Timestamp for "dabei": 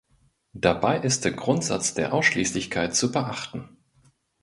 0.55-0.97